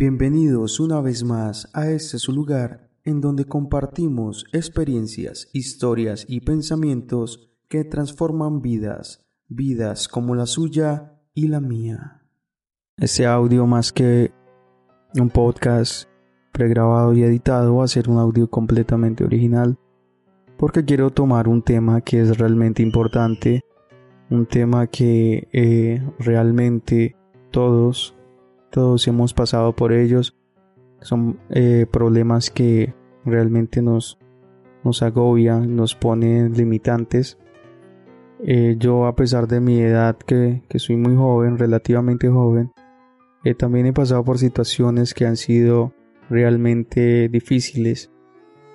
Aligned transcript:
Bienvenidos 0.00 0.80
una 0.80 1.02
vez 1.02 1.24
más 1.24 1.68
a 1.74 1.90
este 1.90 2.18
su 2.18 2.32
lugar 2.32 2.88
en 3.04 3.20
donde 3.20 3.44
compartimos 3.44 4.46
experiencias, 4.50 5.50
historias 5.52 6.24
y 6.26 6.40
pensamientos 6.40 7.50
que 7.68 7.84
transforman 7.84 8.62
vidas, 8.62 9.26
vidas 9.46 10.08
como 10.08 10.34
la 10.34 10.46
suya 10.46 11.20
y 11.34 11.48
la 11.48 11.60
mía. 11.60 12.22
Este 12.96 13.26
audio 13.26 13.66
más 13.66 13.92
que 13.92 14.32
un 15.16 15.28
podcast 15.28 16.08
pregrabado 16.50 17.12
y 17.12 17.22
editado 17.22 17.76
va 17.76 17.84
a 17.84 17.88
ser 17.88 18.08
un 18.08 18.16
audio 18.16 18.48
completamente 18.48 19.22
original 19.22 19.78
porque 20.56 20.82
quiero 20.82 21.10
tomar 21.10 21.46
un 21.46 21.60
tema 21.60 22.00
que 22.00 22.22
es 22.22 22.38
realmente 22.38 22.82
importante, 22.82 23.66
un 24.30 24.46
tema 24.46 24.86
que 24.86 25.46
eh, 25.52 26.02
realmente 26.18 27.16
todos 27.50 28.16
todos 28.70 29.06
hemos 29.08 29.34
pasado 29.34 29.74
por 29.74 29.92
ellos. 29.92 30.36
Son 31.00 31.38
eh, 31.50 31.86
problemas 31.90 32.50
que 32.50 32.94
realmente 33.24 33.82
nos, 33.82 34.18
nos 34.84 35.02
agobian, 35.02 35.76
nos 35.76 35.94
ponen 35.94 36.54
limitantes. 36.54 37.38
Eh, 38.44 38.76
yo 38.78 39.06
a 39.06 39.14
pesar 39.14 39.48
de 39.48 39.60
mi 39.60 39.80
edad, 39.80 40.16
que, 40.16 40.62
soy 40.76 40.96
muy 40.96 41.16
joven, 41.16 41.58
relativamente 41.58 42.28
joven, 42.28 42.72
eh, 43.44 43.54
también 43.54 43.86
he 43.86 43.92
pasado 43.92 44.24
por 44.24 44.38
situaciones 44.38 45.14
que 45.14 45.26
han 45.26 45.36
sido 45.36 45.92
realmente 46.28 47.28
difíciles 47.28 48.10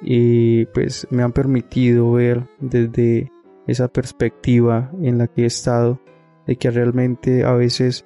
y 0.01 0.65
pues 0.67 1.07
me 1.09 1.23
han 1.23 1.31
permitido 1.31 2.11
ver 2.11 2.47
desde 2.59 3.31
esa 3.65 3.87
perspectiva 3.87 4.91
en 5.01 5.17
la 5.17 5.27
que 5.27 5.43
he 5.43 5.45
estado 5.45 5.99
de 6.45 6.57
que 6.57 6.69
realmente 6.69 7.43
a 7.43 7.53
veces 7.53 8.05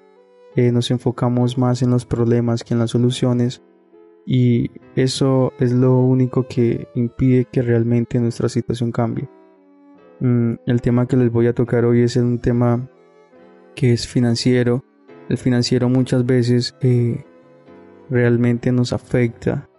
nos 0.72 0.92
enfocamos 0.92 1.58
más 1.58 1.82
en 1.82 1.90
los 1.90 2.06
problemas 2.06 2.64
que 2.64 2.74
en 2.74 2.80
las 2.80 2.92
soluciones 2.92 3.62
y 4.26 4.70
eso 4.96 5.54
es 5.60 5.72
lo 5.72 5.98
único 5.98 6.48
que 6.48 6.88
impide 6.96 7.46
que 7.46 7.62
realmente 7.62 8.20
nuestra 8.20 8.50
situación 8.50 8.92
cambie. 8.92 9.28
Mm, 10.20 10.54
el 10.66 10.82
tema 10.82 11.08
que 11.08 11.18
les 11.18 11.32
voy 11.32 11.48
a 11.48 11.54
tocar 11.54 11.86
hoy 11.86 12.02
es 12.02 12.16
un 12.16 12.40
tema 12.40 12.88
que 13.76 13.94
es 13.94 14.08
financiero. 14.08 14.84
El 15.30 15.38
financiero 15.38 15.90
muchas 15.90 16.26
veces 16.26 16.76
eh, 16.82 17.23
realmente 18.10 18.72
nos 18.72 18.94
afecta 18.94 19.70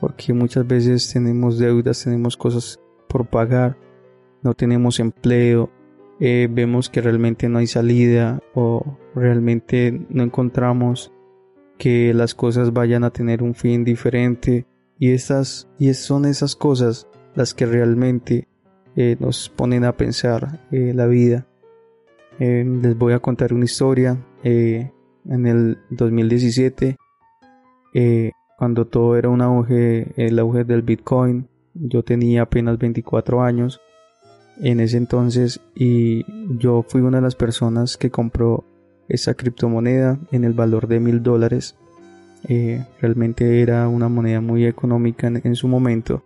porque 0.00 0.34
muchas 0.34 0.66
veces 0.66 1.10
tenemos 1.12 1.58
deudas, 1.58 2.04
tenemos 2.04 2.36
cosas 2.36 2.80
por 3.08 3.26
pagar, 3.26 3.78
no 4.42 4.54
tenemos 4.54 5.00
empleo, 5.00 5.70
eh, 6.20 6.48
vemos 6.50 6.90
que 6.90 7.00
realmente 7.00 7.48
no 7.48 7.58
hay 7.58 7.66
salida 7.66 8.40
o 8.54 8.98
realmente 9.14 10.06
no 10.08 10.22
encontramos 10.22 11.12
que 11.78 12.14
las 12.14 12.34
cosas 12.34 12.72
vayan 12.72 13.04
a 13.04 13.10
tener 13.10 13.42
un 13.42 13.54
fin 13.54 13.84
diferente. 13.84 14.66
Y 14.98 15.10
estas 15.10 15.68
y 15.78 15.92
son 15.94 16.24
esas 16.24 16.56
cosas 16.56 17.08
las 17.34 17.52
que 17.54 17.66
realmente 17.66 18.48
eh, 18.96 19.16
nos 19.18 19.48
ponen 19.48 19.84
a 19.84 19.96
pensar 19.96 20.60
eh, 20.70 20.92
la 20.94 21.06
vida. 21.06 21.46
Les 22.38 22.98
voy 22.98 23.12
a 23.12 23.20
contar 23.20 23.54
una 23.54 23.64
historia 23.64 24.18
en 24.42 24.90
el 25.46 25.78
2017 25.90 26.96
cuando 28.58 28.86
todo 28.86 29.16
era 29.16 29.28
un 29.28 29.40
auge 29.40 30.12
el 30.16 30.38
auge 30.38 30.64
del 30.64 30.82
bitcoin. 30.82 31.48
Yo 31.74 32.02
tenía 32.02 32.42
apenas 32.42 32.78
24 32.78 33.42
años 33.42 33.80
en 34.60 34.80
ese 34.80 34.96
entonces 34.96 35.60
y 35.74 36.24
yo 36.58 36.84
fui 36.86 37.00
una 37.00 37.18
de 37.18 37.22
las 37.22 37.34
personas 37.34 37.96
que 37.96 38.10
compró 38.10 38.64
esa 39.08 39.34
criptomoneda 39.34 40.18
en 40.32 40.44
el 40.44 40.52
valor 40.52 40.88
de 40.88 41.00
mil 41.00 41.22
dólares. 41.22 41.76
Eh, 42.48 42.84
realmente 43.00 43.62
era 43.62 43.88
una 43.88 44.08
moneda 44.08 44.40
muy 44.40 44.66
económica 44.66 45.28
en, 45.28 45.56
su 45.56 45.66
momento 45.66 46.22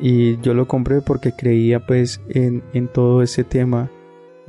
y 0.00 0.40
yo 0.40 0.54
lo 0.54 0.66
compré 0.66 1.02
porque 1.02 1.32
creía 1.32 1.84
pues 1.84 2.22
en, 2.30 2.62
en 2.72 2.88
todo 2.88 3.22
ese 3.22 3.44
tema 3.44 3.90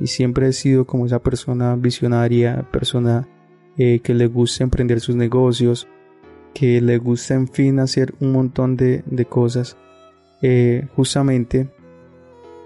y 0.00 0.06
siempre 0.06 0.48
he 0.48 0.52
sido 0.54 0.86
como 0.86 1.04
esa 1.04 1.18
persona 1.18 1.76
visionaria, 1.76 2.66
persona 2.72 3.28
eh, 3.76 4.00
que 4.00 4.14
le 4.14 4.26
gusta 4.26 4.64
emprender 4.64 5.00
sus 5.00 5.14
negocios, 5.14 5.86
que 6.54 6.80
le 6.80 6.98
gusta 6.98 7.34
en 7.34 7.48
fin 7.48 7.78
hacer 7.78 8.14
un 8.20 8.32
montón 8.32 8.76
de, 8.76 9.02
de 9.06 9.24
cosas. 9.26 9.76
Eh, 10.42 10.88
justamente 10.96 11.68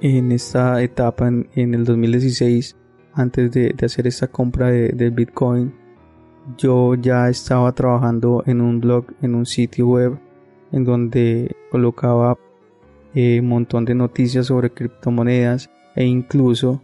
en 0.01 0.31
esta 0.33 0.81
etapa 0.83 1.29
en, 1.29 1.75
el 1.75 1.85
2016 1.85 2.77
antes 3.15 3.51
de, 3.53 3.75
hacer 3.83 4.07
esta 4.07 4.29
compra 4.29 4.71
de, 4.71 5.11
bitcoin 5.11 5.73
yo 6.59 6.95
ya 6.95 7.29
estaba 7.29 7.73
trabajando 7.73 8.43
en 8.47 8.61
un 8.61 8.81
blog 8.81 9.07
en 9.23 9.35
un 9.35 9.47
sitio 9.47 9.89
web 9.89 10.19
en 10.73 10.85
donde 10.85 11.57
colocaba 11.71 12.37
eh, 13.15 13.41
un 13.41 13.49
montón 13.49 13.85
de 13.85 13.95
noticias 13.95 14.47
sobre 14.47 14.71
criptomonedas 14.71 15.71
e 15.95 16.05
incluso 16.05 16.83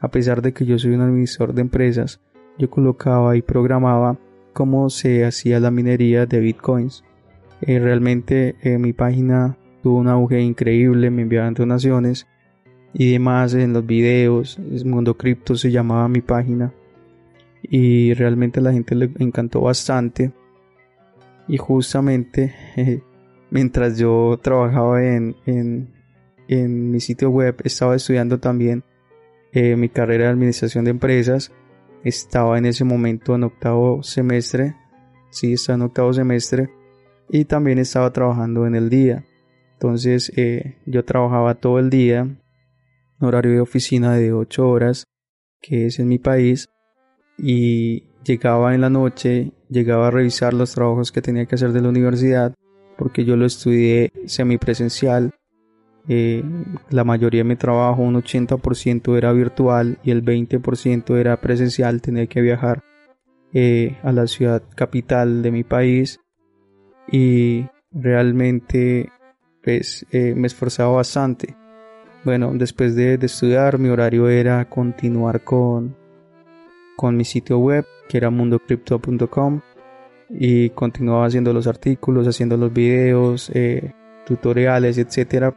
a 0.00 0.08
pesar 0.08 0.42
de 0.42 0.52
que 0.52 0.64
yo 0.64 0.78
soy 0.78 0.92
un 0.92 1.00
administrador 1.00 1.54
de 1.54 1.62
empresas 1.62 2.20
yo 2.58 2.68
colocaba 2.70 3.36
y 3.36 3.42
programaba 3.42 4.18
cómo 4.52 4.90
se 4.90 5.24
hacía 5.24 5.60
la 5.60 5.70
minería 5.70 6.26
de 6.26 6.40
bitcoins. 6.40 7.04
Eh, 7.62 7.78
realmente 7.78 8.56
eh, 8.62 8.78
mi 8.78 8.92
página 8.92 9.56
tuvo 9.82 9.98
un 9.98 10.08
auge 10.08 10.40
increíble 10.40 11.10
me 11.10 11.22
enviaban 11.22 11.54
donaciones 11.54 12.26
y 12.92 13.12
demás 13.12 13.54
en 13.54 13.72
los 13.72 13.86
videos. 13.86 14.58
Mundo 14.84 15.16
Cripto 15.16 15.56
se 15.56 15.70
llamaba 15.70 16.08
mi 16.08 16.20
página 16.20 16.72
y 17.62 18.14
realmente 18.14 18.60
a 18.60 18.62
la 18.62 18.72
gente 18.72 18.94
le 18.94 19.10
encantó 19.18 19.60
bastante. 19.60 20.32
Y 21.48 21.56
justamente 21.56 22.54
mientras 23.50 23.98
yo 23.98 24.38
trabajaba 24.42 25.04
en, 25.04 25.36
en, 25.46 25.92
en, 26.48 26.90
mi 26.90 27.00
sitio 27.00 27.30
web, 27.30 27.56
estaba 27.64 27.96
estudiando 27.96 28.38
también 28.38 28.84
eh, 29.52 29.76
mi 29.76 29.88
carrera 29.88 30.24
de 30.24 30.30
administración 30.30 30.84
de 30.84 30.92
empresas. 30.92 31.52
Estaba 32.04 32.56
en 32.56 32.66
ese 32.66 32.84
momento 32.84 33.34
en 33.34 33.44
octavo 33.44 34.02
semestre. 34.02 34.74
Sí, 35.30 35.52
estaba 35.54 35.76
en 35.76 35.82
octavo 35.82 36.12
semestre. 36.12 36.70
Y 37.28 37.44
también 37.44 37.78
estaba 37.78 38.12
trabajando 38.12 38.66
en 38.66 38.74
el 38.74 38.88
día. 38.90 39.24
Entonces 39.74 40.32
eh, 40.36 40.76
yo 40.86 41.04
trabajaba 41.04 41.54
todo 41.54 41.78
el 41.78 41.90
día 41.90 42.28
horario 43.20 43.52
de 43.52 43.60
oficina 43.60 44.14
de 44.14 44.32
8 44.32 44.68
horas, 44.68 45.06
que 45.60 45.86
es 45.86 45.98
en 45.98 46.08
mi 46.08 46.18
país, 46.18 46.68
y 47.38 48.04
llegaba 48.24 48.74
en 48.74 48.80
la 48.80 48.90
noche, 48.90 49.52
llegaba 49.68 50.08
a 50.08 50.10
revisar 50.10 50.54
los 50.54 50.74
trabajos 50.74 51.12
que 51.12 51.22
tenía 51.22 51.46
que 51.46 51.54
hacer 51.54 51.72
de 51.72 51.80
la 51.80 51.88
universidad, 51.88 52.54
porque 52.98 53.24
yo 53.24 53.36
lo 53.36 53.46
estudié 53.46 54.12
semipresencial. 54.26 55.32
Eh, 56.08 56.42
la 56.90 57.04
mayoría 57.04 57.40
de 57.40 57.48
mi 57.48 57.56
trabajo, 57.56 58.02
un 58.02 58.16
80% 58.16 59.16
era 59.16 59.32
virtual 59.32 59.98
y 60.02 60.10
el 60.10 60.24
20% 60.24 61.16
era 61.16 61.40
presencial, 61.40 62.00
tenía 62.00 62.26
que 62.26 62.40
viajar 62.40 62.82
eh, 63.52 63.96
a 64.02 64.12
la 64.12 64.26
ciudad 64.26 64.62
capital 64.74 65.42
de 65.42 65.50
mi 65.50 65.64
país 65.64 66.20
y 67.10 67.66
realmente 67.90 69.10
pues 69.62 70.06
eh, 70.10 70.34
me 70.34 70.46
esforzaba 70.46 70.92
bastante 70.92 71.54
bueno, 72.24 72.52
después 72.54 72.94
de, 72.94 73.14
estudiar, 73.14 73.78
mi 73.78 73.88
horario 73.88 74.28
era 74.28 74.68
continuar 74.68 75.42
con, 75.42 75.96
con 76.96 77.16
mi 77.16 77.24
sitio 77.24 77.58
web, 77.58 77.86
que 78.08 78.18
era 78.18 78.30
mundocrypto.com, 78.30 79.60
y 80.28 80.70
continuaba 80.70 81.26
haciendo 81.26 81.52
los 81.52 81.66
artículos, 81.66 82.26
haciendo 82.26 82.56
los 82.56 82.72
videos, 82.72 83.50
eh, 83.54 83.92
tutoriales, 84.26 84.98
etcétera, 84.98 85.54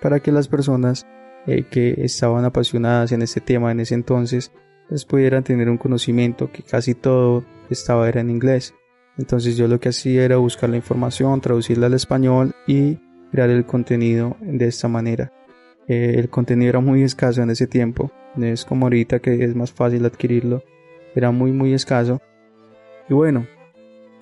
para 0.00 0.20
que 0.20 0.32
las 0.32 0.48
personas 0.48 1.06
eh, 1.46 1.64
que 1.70 1.94
estaban 1.98 2.44
apasionadas 2.44 3.12
en 3.12 3.22
este 3.22 3.40
tema 3.40 3.70
en 3.70 3.80
ese 3.80 3.94
entonces 3.94 4.52
pues 4.88 5.04
pudieran 5.04 5.44
tener 5.44 5.68
un 5.68 5.76
conocimiento 5.76 6.50
que 6.50 6.62
casi 6.62 6.94
todo 6.94 7.44
estaba 7.70 8.08
era 8.08 8.20
en 8.20 8.30
inglés. 8.30 8.74
Entonces 9.18 9.56
yo 9.56 9.68
lo 9.68 9.80
que 9.80 9.90
hacía 9.90 10.24
era 10.24 10.36
buscar 10.36 10.70
la 10.70 10.76
información, 10.76 11.40
traducirla 11.40 11.86
al 11.86 11.94
español 11.94 12.54
y 12.66 12.98
crear 13.30 13.50
el 13.50 13.66
contenido 13.66 14.36
de 14.40 14.66
esta 14.66 14.88
manera. 14.88 15.32
Eh, 15.88 16.16
el 16.18 16.28
contenido 16.28 16.68
era 16.68 16.80
muy 16.80 17.02
escaso 17.02 17.42
en 17.42 17.50
ese 17.50 17.66
tiempo, 17.66 18.12
es 18.36 18.64
como 18.64 18.86
ahorita 18.86 19.20
que 19.20 19.42
es 19.42 19.56
más 19.56 19.72
fácil 19.72 20.04
adquirirlo, 20.04 20.62
era 21.14 21.30
muy 21.30 21.52
muy 21.52 21.72
escaso. 21.72 22.20
Y 23.08 23.14
bueno, 23.14 23.46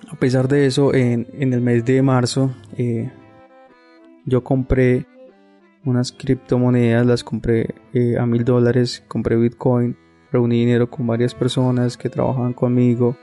A 0.09 0.15
pesar 0.15 0.47
de 0.47 0.65
eso, 0.65 0.93
en, 0.93 1.27
el 1.39 1.59
mes 1.59 1.83
de 1.83 2.01
marzo 2.01 2.51
eh, 2.77 3.11
yo 4.25 4.41
compré 4.43 5.05
unas 5.83 6.11
criptomonedas, 6.13 7.05
las 7.05 7.23
compré 7.23 7.75
eh, 7.93 8.17
a 8.17 8.25
mil 8.25 8.45
dólares, 8.45 9.03
compré 9.07 9.35
Bitcoin, 9.35 9.97
reuní 10.31 10.59
dinero 10.59 10.89
con 10.89 11.07
varias 11.07 11.33
personas 11.33 11.97
que 11.97 12.09
trabajaban 12.09 12.53
conmigo 12.53 13.17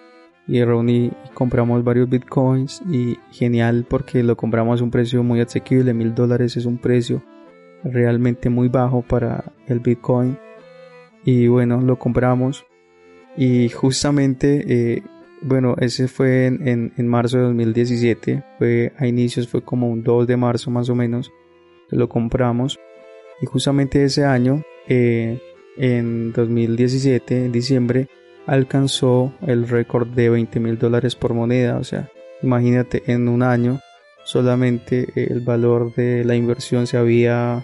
y 0.46 0.62
reuní 0.62 1.12
compramos 1.32 1.84
varios 1.84 2.10
Bitcoins 2.10 2.82
y 2.90 3.16
genial 3.30 3.86
porque 3.88 4.22
lo 4.22 4.36
compramos 4.36 4.80
a 4.80 4.84
un 4.84 4.90
precio 4.90 5.22
muy 5.22 5.40
asequible, 5.40 5.94
mil 5.94 6.14
dólares 6.14 6.56
es 6.56 6.66
un 6.66 6.76
precio 6.76 7.22
realmente 7.84 8.50
muy 8.50 8.68
bajo 8.68 9.02
para 9.02 9.52
el 9.66 9.80
Bitcoin 9.80 10.38
y 11.24 11.46
bueno, 11.46 11.80
lo 11.80 11.98
compramos 11.98 12.66
y 13.36 13.68
justamente 13.68 14.64
eh, 14.66 15.02
bueno, 15.46 15.76
ese 15.78 16.08
fue 16.08 16.46
en, 16.46 16.92
en, 16.96 17.06
marzo 17.06 17.36
de 17.36 17.44
2017, 17.44 18.42
fue 18.58 18.92
a 18.96 19.06
inicios, 19.06 19.46
fue 19.46 19.62
como 19.62 19.90
un 19.90 20.02
2 20.02 20.26
de 20.26 20.38
marzo 20.38 20.70
más 20.70 20.88
o 20.88 20.94
menos, 20.94 21.30
que 21.90 21.96
lo 21.96 22.08
compramos. 22.08 22.78
Y 23.42 23.46
justamente 23.46 24.02
ese 24.04 24.24
año, 24.24 24.62
eh, 24.88 25.38
en 25.76 26.32
2017, 26.32 27.44
en 27.44 27.52
diciembre, 27.52 28.08
alcanzó 28.46 29.34
el 29.46 29.68
récord 29.68 30.08
de 30.08 30.30
20 30.30 30.60
mil 30.60 30.78
dólares 30.78 31.14
por 31.14 31.34
moneda. 31.34 31.76
O 31.76 31.84
sea, 31.84 32.10
imagínate, 32.42 33.02
en 33.06 33.28
un 33.28 33.42
año 33.42 33.80
solamente 34.24 35.08
el 35.14 35.40
valor 35.40 35.94
de 35.94 36.24
la 36.24 36.36
inversión 36.36 36.86
se 36.86 36.96
había, 36.96 37.62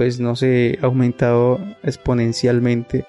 pues 0.00 0.18
no 0.18 0.34
sé, 0.34 0.78
aumentado 0.80 1.60
exponencialmente. 1.82 3.04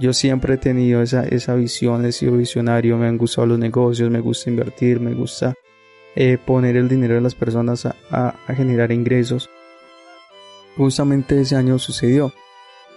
Yo 0.00 0.12
siempre 0.12 0.54
he 0.54 0.56
tenido 0.56 1.00
esa, 1.00 1.22
esa 1.22 1.54
visión, 1.54 2.04
he 2.04 2.10
sido 2.10 2.36
visionario, 2.36 2.96
me 2.96 3.06
han 3.06 3.16
gustado 3.16 3.46
los 3.46 3.60
negocios, 3.60 4.10
me 4.10 4.18
gusta 4.18 4.50
invertir, 4.50 4.98
me 4.98 5.14
gusta 5.14 5.54
eh, 6.16 6.36
poner 6.44 6.76
el 6.76 6.88
dinero 6.88 7.14
de 7.14 7.20
las 7.20 7.36
personas 7.36 7.86
a, 7.86 8.34
generar 8.48 8.90
ingresos. 8.90 9.48
Justamente 10.76 11.40
ese 11.40 11.54
año 11.54 11.78
sucedió, 11.78 12.32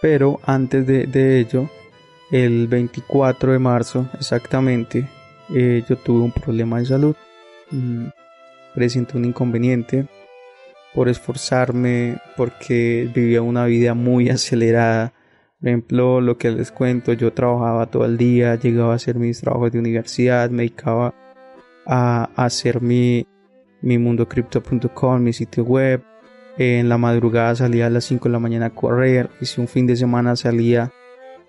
pero 0.01 0.39
antes 0.43 0.87
de, 0.87 1.39
ello, 1.39 1.69
el 2.31 2.67
24 2.67 3.51
de 3.51 3.59
marzo 3.59 4.09
exactamente, 4.19 5.07
eh, 5.53 5.83
yo 5.87 5.97
tuve 5.97 6.23
un 6.23 6.31
problema 6.31 6.79
de 6.79 6.85
salud, 6.87 7.15
mm, 7.69 8.07
presenté 8.73 9.19
un 9.19 9.25
inconveniente 9.25 10.07
por 10.93 11.09
esforzarme, 11.09 12.17
porque 12.35 13.09
vivía 13.13 13.41
una 13.41 13.65
vida 13.65 13.93
muy 13.93 14.29
acelerada, 14.29 15.13
por 15.59 15.67
ejemplo, 15.67 16.21
lo 16.21 16.37
que 16.37 16.51
les 16.51 16.71
cuento, 16.71 17.11
yo 17.11 17.33
trabajaba 17.33 17.87
todo 17.87 18.05
el 18.05 18.17
día, 18.17 18.55
llegaba 18.55 18.93
a 18.93 18.95
hacer 18.95 19.15
mis 19.15 19.41
trabajos 19.41 19.73
de 19.73 19.79
universidad, 19.79 20.49
me 20.49 20.63
dedicaba 20.63 21.13
a 21.85 22.29
hacer 22.35 22.81
mi, 22.81 23.27
mi 23.81 23.97
mundocrypto.com, 23.97 25.21
mi 25.21 25.33
sitio 25.33 25.65
web. 25.65 26.01
En 26.57 26.87
la 26.87 26.97
madrugada 26.97 27.55
salía 27.55 27.87
a 27.87 27.89
las 27.89 28.05
5 28.05 28.29
de 28.29 28.33
la 28.33 28.39
mañana 28.39 28.67
a 28.67 28.69
correr 28.69 29.29
y 29.41 29.45
si 29.45 29.59
un 29.59 29.67
fin 29.67 29.85
de 29.85 29.97
semana 29.97 30.37
salía 30.37 30.93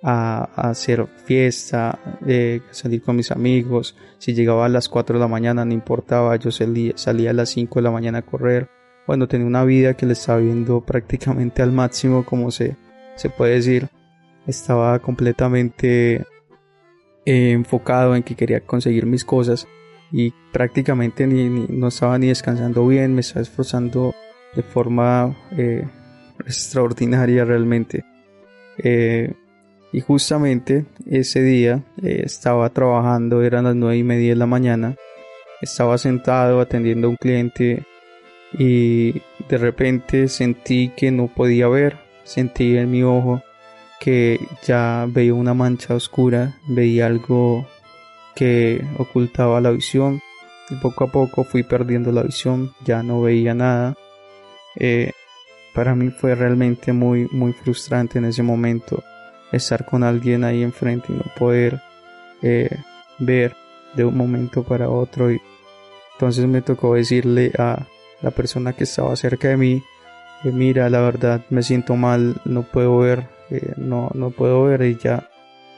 a, 0.02 0.48
hacer 0.56 1.06
fiesta, 1.24 1.98
eh, 2.26 2.62
salir 2.70 3.02
con 3.02 3.14
mis 3.14 3.30
amigos. 3.30 3.96
Si 4.18 4.34
llegaba 4.34 4.66
a 4.66 4.68
las 4.68 4.88
4 4.88 5.18
de 5.18 5.20
la 5.20 5.28
mañana, 5.28 5.64
no 5.64 5.72
importaba, 5.72 6.34
yo 6.36 6.50
salía, 6.50 6.92
salía 6.96 7.30
a 7.30 7.34
las 7.34 7.50
5 7.50 7.78
de 7.78 7.82
la 7.82 7.90
mañana 7.92 8.18
a 8.18 8.22
correr. 8.22 8.68
Bueno, 9.10 9.26
tenía 9.26 9.48
una 9.48 9.64
vida 9.64 9.94
que 9.94 10.06
le 10.06 10.12
estaba 10.12 10.38
viendo 10.38 10.82
prácticamente 10.82 11.62
al 11.62 11.72
máximo, 11.72 12.24
como 12.24 12.52
se, 12.52 12.76
se 13.16 13.28
puede 13.28 13.54
decir 13.54 13.88
estaba 14.46 14.96
completamente 15.00 16.24
eh, 17.24 17.50
enfocado 17.50 18.14
en 18.14 18.22
que 18.22 18.36
quería 18.36 18.60
conseguir 18.60 19.06
mis 19.06 19.24
cosas 19.24 19.66
y 20.12 20.32
prácticamente 20.52 21.26
ni, 21.26 21.48
no 21.48 21.88
estaba 21.88 22.20
ni 22.20 22.28
descansando 22.28 22.86
bien, 22.86 23.12
me 23.12 23.22
estaba 23.22 23.42
esforzando 23.42 24.14
de 24.54 24.62
forma 24.62 25.36
eh, 25.58 25.88
extraordinaria 26.46 27.44
realmente. 27.44 28.04
Eh, 28.78 29.34
y 29.92 30.02
justamente 30.02 30.84
ese 31.04 31.42
día 31.42 31.82
estaba 32.00 32.70
trabajando, 32.70 33.42
eran 33.42 33.64
las 33.64 33.74
nueve 33.74 33.96
y 33.96 34.04
media 34.04 34.28
de 34.28 34.36
la 34.36 34.46
mañana, 34.46 34.94
estaba 35.60 35.98
sentado 35.98 36.60
atendiendo 36.60 37.08
a 37.08 37.10
un 37.10 37.16
cliente 37.16 37.84
y 38.52 39.22
de 39.48 39.58
repente 39.58 40.28
sentí 40.28 40.90
que 40.96 41.10
no 41.10 41.28
podía 41.28 41.68
ver, 41.68 41.98
sentí 42.24 42.76
en 42.76 42.90
mi 42.90 43.02
ojo 43.02 43.42
que 44.00 44.40
ya 44.62 45.06
veía 45.08 45.34
una 45.34 45.54
mancha 45.54 45.94
oscura, 45.94 46.58
veía 46.66 47.06
algo 47.06 47.66
que 48.34 48.84
ocultaba 48.98 49.60
la 49.60 49.70
visión 49.70 50.20
y 50.70 50.76
poco 50.76 51.04
a 51.04 51.12
poco 51.12 51.44
fui 51.44 51.62
perdiendo 51.62 52.10
la 52.10 52.22
visión, 52.22 52.72
ya 52.84 53.02
no 53.02 53.20
veía 53.20 53.54
nada. 53.54 53.94
Eh, 54.76 55.12
para 55.74 55.94
mí 55.94 56.10
fue 56.10 56.34
realmente 56.34 56.92
muy 56.92 57.28
muy 57.30 57.52
frustrante 57.52 58.18
en 58.18 58.24
ese 58.24 58.42
momento 58.42 59.02
estar 59.52 59.84
con 59.84 60.02
alguien 60.02 60.44
ahí 60.44 60.62
enfrente 60.62 61.12
y 61.12 61.16
no 61.16 61.24
poder 61.36 61.80
eh, 62.42 62.78
ver 63.18 63.54
de 63.94 64.04
un 64.04 64.16
momento 64.16 64.62
para 64.62 64.88
otro 64.88 65.30
y 65.30 65.40
entonces 66.14 66.46
me 66.46 66.62
tocó 66.62 66.94
decirle 66.94 67.52
a 67.58 67.86
la 68.22 68.30
persona 68.30 68.72
que 68.72 68.84
estaba 68.84 69.14
cerca 69.16 69.48
de 69.48 69.56
mí 69.56 69.82
que 70.42 70.52
mira 70.52 70.88
la 70.90 71.00
verdad 71.00 71.42
me 71.50 71.62
siento 71.62 71.96
mal 71.96 72.40
no 72.44 72.62
puedo 72.62 72.98
ver 72.98 73.28
no, 73.76 74.10
no 74.14 74.30
puedo 74.30 74.64
ver 74.64 74.82
y 74.82 74.96
ya 74.96 75.28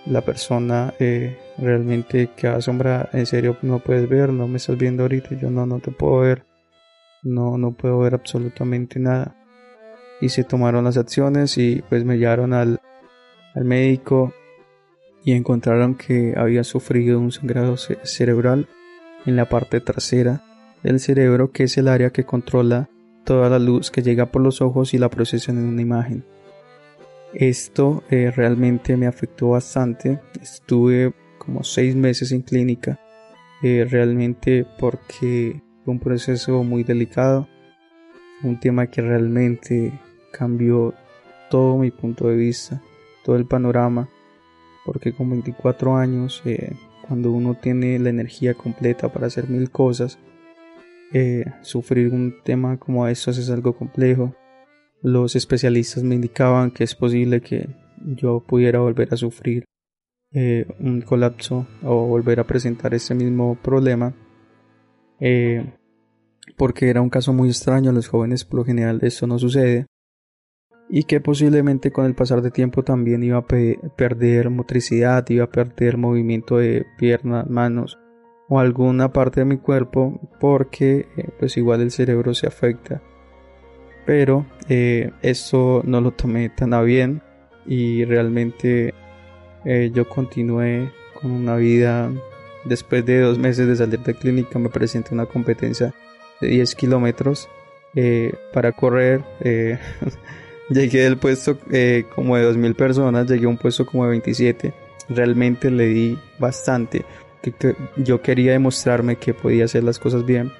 la 0.06 0.20
persona 0.20 0.94
eh, 0.98 1.38
realmente 1.58 2.30
que 2.36 2.48
asombra, 2.48 3.08
en 3.12 3.26
serio 3.26 3.56
no 3.62 3.78
puedes 3.78 4.08
ver, 4.08 4.32
no 4.32 4.48
me 4.48 4.56
estás 4.56 4.76
viendo 4.76 5.04
ahorita, 5.04 5.36
yo 5.36 5.50
no, 5.50 5.66
no 5.66 5.78
te 5.78 5.90
puedo 5.90 6.20
ver, 6.20 6.44
no, 7.22 7.56
no 7.56 7.72
puedo 7.72 7.98
ver 8.00 8.14
absolutamente 8.14 8.98
nada. 8.98 9.36
Y 10.20 10.28
se 10.28 10.44
tomaron 10.44 10.84
las 10.84 10.96
acciones 10.96 11.58
y 11.58 11.82
pues 11.88 12.04
me 12.04 12.16
llevaron 12.16 12.52
al, 12.52 12.80
al 13.54 13.64
médico 13.64 14.32
y 15.24 15.32
encontraron 15.32 15.94
que 15.94 16.34
había 16.36 16.64
sufrido 16.64 17.18
un 17.18 17.32
sangrado 17.32 17.76
cerebral 17.76 18.68
en 19.24 19.36
la 19.36 19.48
parte 19.48 19.80
trasera 19.80 20.42
del 20.82 21.00
cerebro 21.00 21.52
que 21.52 21.64
es 21.64 21.76
el 21.78 21.88
área 21.88 22.10
que 22.10 22.24
controla 22.24 22.88
toda 23.24 23.48
la 23.48 23.58
luz 23.58 23.90
que 23.90 24.02
llega 24.02 24.26
por 24.26 24.42
los 24.42 24.60
ojos 24.60 24.94
y 24.94 24.98
la 24.98 25.10
procesa 25.10 25.52
en 25.52 25.58
una 25.58 25.82
imagen. 25.82 26.24
Esto 27.34 28.02
eh, 28.10 28.30
realmente 28.34 28.96
me 28.96 29.06
afectó 29.06 29.50
bastante. 29.50 30.20
Estuve 30.40 31.14
como 31.38 31.64
seis 31.64 31.96
meses 31.96 32.30
en 32.32 32.42
clínica, 32.42 33.00
eh, 33.62 33.86
realmente 33.88 34.66
porque 34.78 35.62
fue 35.84 35.94
un 35.94 36.00
proceso 36.00 36.62
muy 36.62 36.84
delicado, 36.84 37.48
un 38.42 38.60
tema 38.60 38.88
que 38.88 39.02
realmente 39.02 39.92
cambió 40.32 40.94
todo 41.50 41.78
mi 41.78 41.90
punto 41.90 42.28
de 42.28 42.36
vista, 42.36 42.82
todo 43.24 43.36
el 43.36 43.46
panorama, 43.46 44.08
porque 44.84 45.12
con 45.12 45.30
24 45.30 45.96
años, 45.96 46.42
eh, 46.44 46.74
cuando 47.06 47.30
uno 47.30 47.54
tiene 47.54 47.98
la 47.98 48.10
energía 48.10 48.54
completa 48.54 49.12
para 49.12 49.26
hacer 49.26 49.48
mil 49.48 49.70
cosas, 49.70 50.18
sufrir 51.62 52.12
un 52.12 52.42
tema 52.42 52.78
como 52.78 53.06
estos 53.06 53.38
es 53.38 53.50
algo 53.50 53.76
complejo. 53.76 54.34
Los 55.02 55.36
especialistas 55.36 56.02
me 56.02 56.14
indicaban 56.14 56.70
que 56.70 56.84
es 56.84 56.94
posible 56.94 57.40
que 57.40 57.68
yo 58.04 58.40
pudiera 58.40 58.80
volver 58.80 59.12
a 59.12 59.16
sufrir 59.16 59.64
eh, 60.34 60.66
un 60.80 61.02
colapso 61.02 61.66
o 61.82 62.06
volver 62.06 62.40
a 62.40 62.46
presentar 62.46 62.94
ese 62.94 63.14
mismo 63.14 63.54
problema 63.62 64.14
eh, 65.20 65.62
porque 66.56 66.88
era 66.88 67.02
un 67.02 67.10
caso 67.10 67.34
muy 67.34 67.50
extraño 67.50 67.90
a 67.90 67.92
los 67.92 68.08
jóvenes 68.08 68.46
por 68.46 68.60
lo 68.60 68.64
general 68.64 68.98
esto 69.02 69.26
no 69.26 69.38
sucede 69.38 69.84
y 70.88 71.04
que 71.04 71.20
posiblemente 71.20 71.92
con 71.92 72.06
el 72.06 72.14
pasar 72.14 72.40
de 72.40 72.50
tiempo 72.50 72.82
también 72.82 73.22
iba 73.22 73.36
a 73.36 73.46
perder 73.46 74.48
motricidad 74.48 75.28
iba 75.28 75.44
a 75.44 75.50
perder 75.50 75.98
movimiento 75.98 76.56
de 76.56 76.86
piernas 76.96 77.46
manos 77.50 77.98
o 78.48 78.58
alguna 78.58 79.12
parte 79.12 79.40
de 79.40 79.46
mi 79.46 79.58
cuerpo 79.58 80.20
porque 80.40 81.06
eh, 81.16 81.28
pues 81.38 81.56
igual 81.56 81.80
el 81.80 81.90
cerebro 81.90 82.34
se 82.34 82.46
afecta. 82.46 83.00
Pero 84.04 84.46
eh, 84.68 85.10
eso 85.22 85.82
no 85.84 86.00
lo 86.00 86.10
tomé 86.10 86.48
tan 86.48 86.74
a 86.74 86.82
bien 86.82 87.22
y 87.66 88.04
realmente 88.04 88.94
eh, 89.64 89.90
yo 89.94 90.08
continué 90.08 90.90
con 91.20 91.30
una 91.30 91.56
vida 91.56 92.10
después 92.64 93.06
de 93.06 93.20
dos 93.20 93.38
meses 93.38 93.68
de 93.68 93.76
salir 93.76 94.00
de 94.00 94.14
clínica 94.14 94.58
me 94.58 94.68
presenté 94.68 95.14
una 95.14 95.26
competencia 95.26 95.94
de 96.40 96.48
10 96.48 96.74
kilómetros 96.74 97.48
para 98.52 98.72
correr 98.72 99.22
llegué 100.70 101.02
del 101.02 101.18
puesto 101.18 101.58
como 102.14 102.36
de 102.36 102.50
2.000 102.50 102.74
personas 102.74 103.28
llegué 103.28 103.46
a 103.46 103.48
un 103.48 103.58
puesto 103.58 103.86
como 103.86 104.04
de 104.04 104.10
27 104.10 104.74
realmente 105.08 105.70
le 105.70 105.86
di 105.86 106.18
bastante 106.38 107.04
yo 107.96 108.22
quería 108.22 108.52
demostrarme 108.52 109.16
que 109.16 109.34
podía 109.34 109.64
hacer 109.64 109.84
las 109.84 109.98
cosas 109.98 110.24
bien 110.24 110.52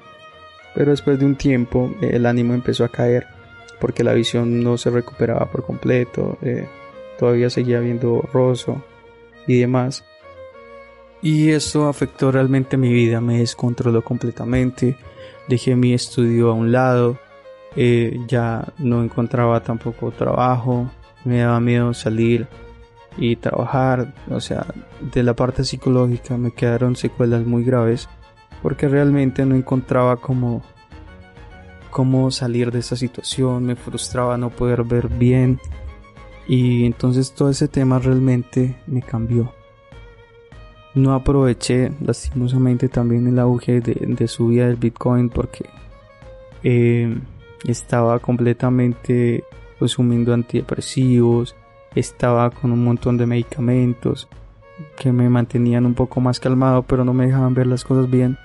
pero 0.73 0.91
después 0.91 1.19
de 1.19 1.25
un 1.25 1.35
tiempo 1.35 1.93
el 2.01 2.25
ánimo 2.25 2.53
empezó 2.53 2.83
a 2.83 2.89
caer 2.89 3.27
porque 3.79 4.03
la 4.03 4.13
visión 4.13 4.63
no 4.63 4.77
se 4.77 4.89
recuperaba 4.89 5.45
por 5.51 5.65
completo, 5.65 6.37
eh, 6.41 6.67
todavía 7.19 7.49
seguía 7.49 7.79
viendo 7.79 8.21
roso 8.31 8.81
y 9.45 9.59
demás. 9.59 10.05
Y 11.21 11.51
eso 11.51 11.87
afectó 11.87 12.31
realmente 12.31 12.77
mi 12.77 12.91
vida, 12.93 13.19
me 13.19 13.39
descontroló 13.39 14.01
completamente, 14.01 14.97
dejé 15.47 15.75
mi 15.75 15.93
estudio 15.93 16.49
a 16.49 16.53
un 16.53 16.71
lado, 16.71 17.17
eh, 17.75 18.17
ya 18.27 18.65
no 18.77 19.03
encontraba 19.03 19.61
tampoco 19.61 20.11
trabajo, 20.11 20.89
me 21.25 21.39
daba 21.39 21.59
miedo 21.59 21.93
salir 21.93 22.47
y 23.17 23.35
trabajar, 23.35 24.13
o 24.29 24.39
sea, 24.39 24.65
de 25.13 25.23
la 25.23 25.35
parte 25.35 25.63
psicológica 25.63 26.37
me 26.37 26.51
quedaron 26.51 26.95
secuelas 26.95 27.45
muy 27.45 27.63
graves 27.63 28.09
porque 28.61 28.87
realmente 28.87 29.45
no 29.45 29.55
encontraba 29.55 30.17
cómo, 30.17 30.63
cómo 31.91 32.31
salir 32.31 32.71
de 32.71 32.79
esa 32.79 32.95
situación, 32.95 33.65
me 33.65 33.75
frustraba 33.75 34.37
no 34.37 34.49
poder 34.49 34.83
ver 34.83 35.09
bien 35.09 35.59
y 36.47 36.85
entonces 36.85 37.33
todo 37.33 37.49
ese 37.49 37.67
tema 37.67 37.99
realmente 37.99 38.75
me 38.87 39.01
cambió. 39.01 39.53
No 40.95 41.13
aproveché 41.13 41.91
lastimosamente 42.01 42.87
también 42.87 43.27
el 43.27 43.39
auge 43.39 43.81
de, 43.81 43.93
de 43.93 44.27
subida 44.27 44.67
del 44.67 44.75
Bitcoin 44.75 45.29
porque 45.29 45.65
eh, 46.63 47.17
estaba 47.65 48.19
completamente 48.19 49.43
consumiendo 49.79 50.33
antidepresivos, 50.33 51.55
estaba 51.95 52.49
con 52.49 52.71
un 52.71 52.83
montón 52.83 53.17
de 53.17 53.25
medicamentos 53.25 54.27
que 54.97 55.11
me 55.11 55.29
mantenían 55.29 55.85
un 55.85 55.93
poco 55.93 56.19
más 56.19 56.39
calmado 56.39 56.83
pero 56.83 57.05
no 57.05 57.13
me 57.13 57.27
dejaban 57.27 57.53
ver 57.53 57.67
las 57.67 57.83
cosas 57.83 58.09
bien 58.09 58.37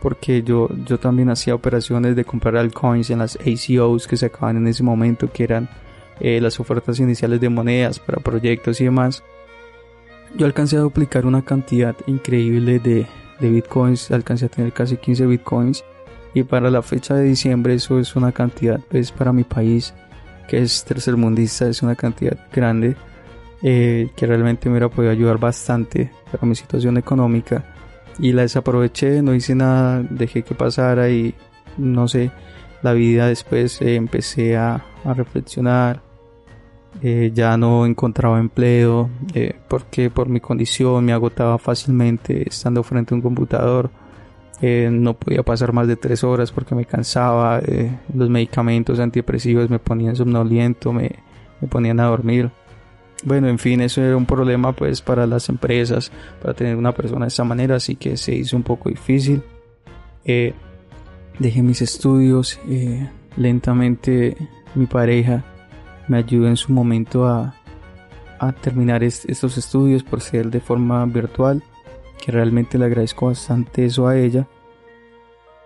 porque 0.00 0.42
yo, 0.42 0.68
yo 0.86 0.98
también 0.98 1.30
hacía 1.30 1.54
operaciones 1.54 2.14
de 2.16 2.24
comprar 2.24 2.56
altcoins 2.56 3.10
en 3.10 3.18
las 3.18 3.36
ACOs 3.36 4.06
que 4.06 4.16
se 4.16 4.26
acaban 4.26 4.56
en 4.56 4.66
ese 4.66 4.82
momento 4.82 5.30
que 5.32 5.44
eran 5.44 5.68
eh, 6.20 6.40
las 6.40 6.60
ofertas 6.60 6.98
iniciales 7.00 7.40
de 7.40 7.48
monedas 7.48 7.98
para 7.98 8.20
proyectos 8.20 8.80
y 8.80 8.84
demás. 8.84 9.22
Yo 10.36 10.46
alcancé 10.46 10.76
a 10.76 10.80
duplicar 10.80 11.26
una 11.26 11.42
cantidad 11.42 11.96
increíble 12.06 12.78
de, 12.78 13.06
de 13.40 13.50
bitcoins 13.50 14.10
alcancé 14.10 14.46
a 14.46 14.48
tener 14.48 14.72
casi 14.72 14.96
15 14.96 15.26
bitcoins 15.26 15.84
y 16.34 16.42
para 16.42 16.70
la 16.70 16.82
fecha 16.82 17.14
de 17.14 17.24
diciembre 17.24 17.74
eso 17.74 17.98
es 17.98 18.14
una 18.14 18.32
cantidad 18.32 18.80
pues 18.90 19.10
para 19.10 19.32
mi 19.32 19.44
país 19.44 19.94
que 20.48 20.58
es 20.58 20.84
tercermundista 20.84 21.68
es 21.68 21.82
una 21.82 21.94
cantidad 21.94 22.36
grande 22.52 22.96
eh, 23.62 24.10
que 24.16 24.26
realmente 24.26 24.68
me 24.68 24.72
hubiera 24.72 24.88
podido 24.88 25.12
ayudar 25.12 25.38
bastante 25.38 26.10
para 26.32 26.46
mi 26.46 26.54
situación 26.54 26.96
económica. 26.96 27.64
Y 28.18 28.32
la 28.32 28.42
desaproveché 28.42 29.22
no 29.22 29.34
hice 29.34 29.54
nada 29.54 30.02
dejé 30.02 30.42
que 30.42 30.54
pasara 30.54 31.08
y 31.10 31.34
no 31.76 32.08
sé 32.08 32.32
la 32.82 32.92
vida 32.92 33.28
después 33.28 33.80
eh, 33.80 33.94
empecé 33.94 34.56
a, 34.56 34.84
a 35.04 35.14
reflexionar. 35.14 36.02
Eh, 37.02 37.30
ya 37.32 37.56
no 37.56 37.86
encontraba 37.86 38.40
empleo 38.40 39.08
porque 39.68 40.10
por 40.10 40.28
mi 40.28 40.40
condición 40.40 41.04
me 41.04 41.12
agotaba 41.12 41.58
fácilmente 41.58 42.48
estando 42.48 42.82
frente 42.82 43.14
a 43.14 43.16
un 43.16 43.20
computador 43.20 43.90
eh, 44.60 44.88
no 44.90 45.14
podía 45.14 45.42
pasar 45.42 45.72
más 45.72 45.86
de 45.86 45.96
tres 45.96 46.24
horas 46.24 46.50
porque 46.50 46.74
me 46.74 46.84
cansaba, 46.84 47.60
eh, 47.60 47.96
los 48.12 48.28
medicamentos 48.28 48.98
antidepresivos 48.98 49.70
me 49.70 49.78
ponían 49.78 50.16
somnoliento, 50.16 50.92
me, 50.92 51.12
me, 51.60 51.68
ponían 51.68 52.00
a 52.00 52.06
dormir. 52.06 52.50
Bueno, 53.24 53.48
en 53.48 53.58
fin, 53.58 53.80
eso 53.80 54.02
era 54.02 54.16
un 54.16 54.26
problema 54.26 54.72
pues 54.72 55.00
para 55.00 55.26
las 55.26 55.48
empresas, 55.48 56.10
para 56.40 56.54
tener 56.54 56.76
una 56.76 56.92
persona 56.92 57.26
de 57.26 57.28
esa 57.28 57.44
manera, 57.44 57.76
así 57.76 57.96
que 57.96 58.16
se 58.16 58.34
hizo 58.34 58.56
un 58.56 58.62
poco 58.64 58.88
difícil. 58.88 59.42
Eh, 60.24 60.54
dejé 61.38 61.62
mis 61.62 61.80
estudios, 61.82 62.58
lentamente 63.36 64.36
mi 64.74 64.86
pareja 64.86 65.44
me 66.08 66.18
ayudó 66.18 66.48
en 66.48 66.56
su 66.56 66.72
momento 66.72 67.26
a, 67.26 67.54
a 68.40 68.52
terminar 68.52 69.04
estos 69.04 69.56
estudios 69.56 70.02
por 70.02 70.20
ser 70.20 70.50
de 70.50 70.60
forma 70.60 71.04
virtual 71.06 71.62
que 72.18 72.32
realmente 72.32 72.78
le 72.78 72.86
agradezco 72.86 73.26
bastante 73.26 73.84
eso 73.84 74.06
a 74.06 74.18
ella. 74.18 74.48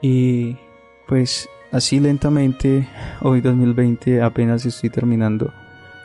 Y 0.01 0.57
pues 1.09 1.49
así 1.71 2.01
lentamente, 2.01 2.89
hoy 3.21 3.41
2020 3.41 4.21
apenas 4.23 4.67
estoy 4.67 4.91
terminando 4.91 5.53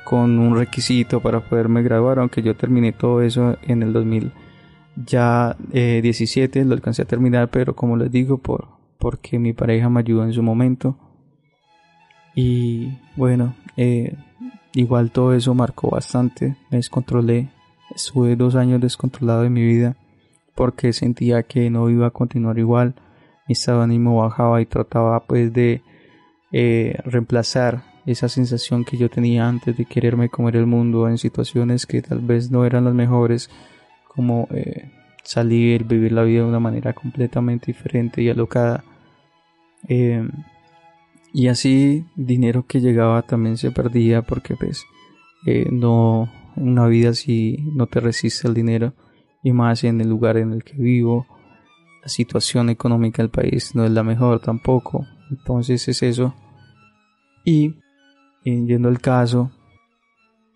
con 0.06 0.38
un 0.40 0.56
requisito 0.56 1.20
para 1.20 1.42
poderme 1.42 1.84
graduar, 1.84 2.20
aunque 2.20 2.42
yo 2.42 2.56
terminé 2.56 2.94
todo 2.94 3.22
eso 3.22 3.58
en 3.64 3.84
el 3.84 3.92
2017, 3.94 6.60
eh, 6.60 6.66
lo 6.66 6.74
alcancé 6.74 7.02
a 7.02 7.06
terminar, 7.06 7.50
pero 7.50 7.76
como 7.76 7.98
les 7.98 8.10
digo, 8.10 8.38
por, 8.38 8.70
porque 8.98 9.38
mi 9.38 9.52
pareja 9.54 9.90
me 9.90 10.00
ayudó 10.00 10.24
en 10.24 10.32
su 10.32 10.42
momento. 10.42 10.98
Y 12.36 12.98
bueno, 13.16 13.56
eh, 13.76 14.16
igual 14.74 15.12
todo 15.12 15.34
eso 15.34 15.54
marcó 15.54 15.90
bastante, 15.90 16.56
me 16.70 16.78
descontrolé, 16.78 17.50
estuve 17.94 18.36
dos 18.36 18.56
años 18.56 18.80
descontrolado 18.80 19.42
de 19.42 19.50
mi 19.50 19.64
vida 19.64 19.98
porque 20.58 20.92
sentía 20.92 21.44
que 21.44 21.70
no 21.70 21.88
iba 21.92 22.08
a 22.08 22.10
continuar 22.10 22.58
igual. 22.58 22.96
Mi 23.48 23.54
estado 23.54 23.78
de 23.78 23.84
ánimo 23.84 24.18
bajaba 24.18 24.60
y 24.60 24.66
trataba 24.66 25.20
pues 25.28 25.54
de 25.54 25.84
eh, 26.52 26.98
reemplazar 27.06 27.84
esa 28.08 28.28
sensación 28.28 28.84
que 28.84 28.98
yo 28.98 29.08
tenía 29.08 29.48
antes 29.48 29.78
de 29.78 29.86
quererme 29.86 30.30
comer 30.30 30.56
el 30.56 30.66
mundo 30.66 31.08
en 31.08 31.20
situaciones 31.20 31.86
que 31.86 32.02
tal 32.02 32.22
vez 32.22 32.50
no 32.50 32.66
eran 32.66 32.86
las 32.86 32.96
mejores, 32.96 33.52
como 34.08 34.48
eh, 34.50 34.90
salir, 35.24 35.84
vivir 35.84 36.12
la 36.12 36.24
vida 36.24 36.42
de 36.42 36.50
una 36.50 36.60
manera 36.60 36.94
completamente 36.94 37.68
diferente 37.68 38.24
y 38.24 38.30
alocada. 38.30 38.84
Eh, 39.88 40.28
y 41.34 41.50
así 41.50 42.04
dinero 42.16 42.66
que 42.66 42.82
llegaba 42.82 43.22
también 43.22 43.58
se 43.58 43.70
perdía 43.70 44.24
porque 44.24 44.56
pues 44.56 44.86
no 45.72 46.30
una 46.56 46.88
vida 46.88 47.12
así 47.12 47.60
no 47.74 47.86
te 47.86 48.00
resiste 48.00 48.48
el 48.48 48.56
dinero 48.56 48.94
y 49.44 49.52
más 49.52 49.84
en 49.84 50.02
el 50.02 50.10
lugar 50.10 50.38
en 50.38 50.54
el 50.54 50.64
que 50.64 50.74
vivo. 50.74 51.26
La 52.02 52.10
situación 52.10 52.70
económica 52.70 53.22
del 53.22 53.30
país 53.30 53.76
no 53.76 53.86
es 53.86 53.92
la 53.92 54.04
mejor 54.04 54.40
tampoco. 54.40 55.06
Entonces 55.30 55.88
es 55.88 56.04
eso. 56.04 56.34
Y 57.44 57.76
yendo 58.44 58.88
al 58.90 59.02
caso, 59.02 59.52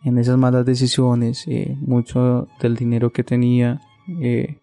en 0.03 0.17
esas 0.17 0.37
malas 0.37 0.65
decisiones, 0.65 1.45
eh, 1.47 1.75
mucho 1.79 2.47
del 2.61 2.75
dinero 2.75 3.11
que 3.11 3.23
tenía 3.23 3.81
eh, 4.19 4.57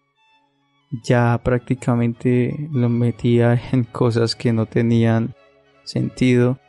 ya 1.03 1.39
prácticamente 1.43 2.69
lo 2.71 2.89
metía 2.89 3.59
en 3.71 3.83
cosas 3.83 4.35
que 4.35 4.53
no 4.53 4.65
tenían 4.65 5.35
sentido. 5.83 6.59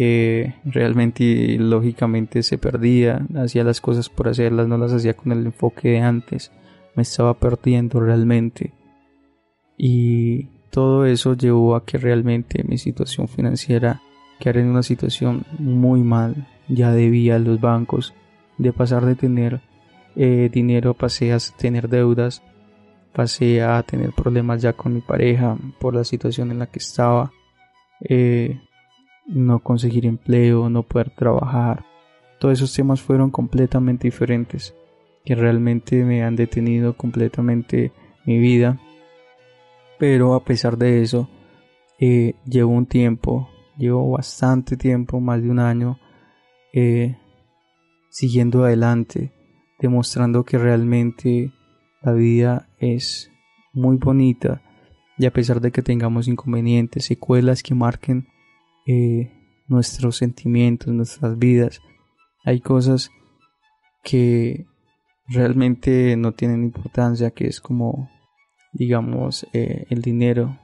Eh, 0.00 0.54
realmente 0.64 1.24
y 1.24 1.58
lógicamente 1.58 2.44
se 2.44 2.56
perdía, 2.56 3.26
hacía 3.36 3.64
las 3.64 3.80
cosas 3.80 4.08
por 4.08 4.28
hacerlas, 4.28 4.68
no 4.68 4.78
las 4.78 4.92
hacía 4.92 5.14
con 5.14 5.32
el 5.32 5.44
enfoque 5.46 5.88
de 5.88 5.98
antes 5.98 6.52
me 6.98 7.02
estaba 7.02 7.34
perdiendo 7.34 8.00
realmente. 8.00 8.72
Y 9.76 10.46
todo 10.68 11.06
eso 11.06 11.34
llevó 11.34 11.76
a 11.76 11.84
que 11.84 11.96
realmente 11.96 12.64
mi 12.64 12.76
situación 12.76 13.28
financiera 13.28 14.02
quedara 14.40 14.62
en 14.62 14.66
una 14.66 14.82
situación 14.82 15.44
muy 15.60 16.02
mal. 16.02 16.48
Ya 16.66 16.90
debía 16.90 17.36
a 17.36 17.38
los 17.38 17.60
bancos. 17.60 18.14
De 18.56 18.72
pasar 18.72 19.06
de 19.06 19.14
tener 19.14 19.60
eh, 20.16 20.50
dinero 20.52 20.92
pasé 20.92 21.32
a 21.32 21.38
tener 21.56 21.88
deudas. 21.88 22.42
Pasé 23.12 23.62
a 23.62 23.80
tener 23.84 24.10
problemas 24.10 24.60
ya 24.60 24.72
con 24.72 24.92
mi 24.92 25.00
pareja 25.00 25.56
por 25.78 25.94
la 25.94 26.02
situación 26.02 26.50
en 26.50 26.58
la 26.58 26.66
que 26.66 26.80
estaba. 26.80 27.30
Eh, 28.00 28.60
no 29.28 29.60
conseguir 29.60 30.04
empleo, 30.04 30.68
no 30.68 30.82
poder 30.82 31.10
trabajar. 31.10 31.84
Todos 32.40 32.54
esos 32.54 32.74
temas 32.74 33.00
fueron 33.00 33.30
completamente 33.30 34.08
diferentes 34.08 34.74
que 35.28 35.34
realmente 35.34 36.06
me 36.06 36.24
han 36.24 36.36
detenido 36.36 36.96
completamente 36.96 37.92
mi 38.24 38.38
vida. 38.38 38.80
Pero 39.98 40.32
a 40.32 40.42
pesar 40.42 40.78
de 40.78 41.02
eso, 41.02 41.28
eh, 42.00 42.32
llevo 42.46 42.72
un 42.72 42.86
tiempo, 42.86 43.50
llevo 43.76 44.10
bastante 44.10 44.78
tiempo, 44.78 45.20
más 45.20 45.42
de 45.42 45.50
un 45.50 45.58
año, 45.58 45.98
eh, 46.72 47.18
siguiendo 48.08 48.64
adelante, 48.64 49.34
demostrando 49.78 50.46
que 50.46 50.56
realmente 50.56 51.52
la 52.00 52.14
vida 52.14 52.70
es 52.78 53.30
muy 53.74 53.98
bonita 53.98 54.62
y 55.18 55.26
a 55.26 55.30
pesar 55.30 55.60
de 55.60 55.72
que 55.72 55.82
tengamos 55.82 56.26
inconvenientes, 56.26 57.04
secuelas 57.04 57.62
que 57.62 57.74
marquen 57.74 58.28
eh, 58.86 59.30
nuestros 59.66 60.16
sentimientos, 60.16 60.94
nuestras 60.94 61.38
vidas, 61.38 61.82
hay 62.46 62.60
cosas 62.60 63.10
que 64.02 64.64
realmente 65.28 66.16
no 66.16 66.32
tienen 66.32 66.62
importancia, 66.62 67.30
que 67.30 67.46
es 67.46 67.60
como, 67.60 68.10
digamos, 68.72 69.46
eh, 69.52 69.86
el 69.90 70.02
dinero. 70.02 70.58